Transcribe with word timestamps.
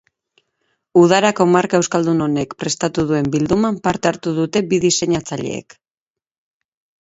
Udarako 1.01 1.45
marka 1.55 1.79
euskaldun 1.81 2.23
honek 2.25 2.55
prestatu 2.63 3.05
duen 3.11 3.29
bilduman 3.35 3.77
parte 3.89 4.11
hartu 4.13 4.35
dute 4.39 4.65
bi 4.73 4.81
diseinatzaileek. 4.87 5.79